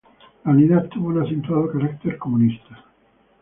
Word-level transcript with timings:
La 0.45 0.49
unidad 0.51 0.89
tuvo 0.89 1.09
un 1.09 1.21
acentuado 1.21 1.71
carácter 1.71 2.17
comunista. 2.17 2.85